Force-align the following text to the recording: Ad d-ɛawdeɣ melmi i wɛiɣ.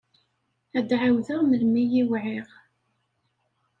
Ad 0.77 0.85
d-ɛawdeɣ 0.89 1.41
melmi 1.45 1.83
i 2.01 2.03
wɛiɣ. 2.09 2.47